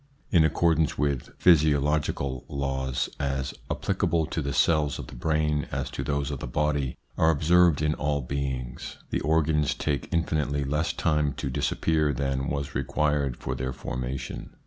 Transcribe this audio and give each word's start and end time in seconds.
In 0.31 0.43
accordance 0.43 0.97
with 0.97 1.29
physio 1.37 1.79
logical 1.79 2.43
laws, 2.47 3.07
as 3.19 3.53
applicable 3.69 4.25
to 4.25 4.41
the 4.41 4.51
cells 4.51 4.97
of 4.97 5.05
the 5.05 5.15
brain 5.15 5.67
as 5.71 5.91
to 5.91 6.03
those 6.03 6.31
of 6.31 6.39
the 6.39 6.47
body, 6.47 6.97
and 7.17 7.29
observed 7.29 7.83
in 7.83 7.93
all 7.93 8.21
beings, 8.23 8.97
the 9.11 9.21
organs 9.21 9.75
take 9.75 10.11
infinitely 10.11 10.63
less 10.63 10.91
time 10.91 11.33
to 11.33 11.51
disappear 11.51 12.13
than 12.13 12.47
was 12.49 12.73
required 12.73 13.37
for 13.37 13.53
their 13.53 13.73
formation. 13.73 14.55